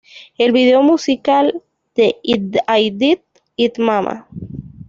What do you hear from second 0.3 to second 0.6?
El